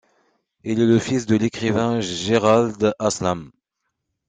Il 0.63 0.79
est 0.79 0.87
le 0.87 0.97
fils 0.97 1.27
de 1.27 1.35
l'écrivain 1.35 1.99
Gerald 1.99 2.95
Haslam. 2.97 3.51